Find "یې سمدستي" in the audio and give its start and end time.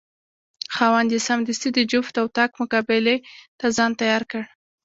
1.15-1.69